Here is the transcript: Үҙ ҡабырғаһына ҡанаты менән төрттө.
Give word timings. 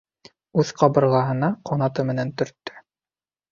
Үҙ 0.63 0.71
ҡабырғаһына 0.83 1.51
ҡанаты 1.71 2.07
менән 2.11 2.35
төрттө. 2.43 2.83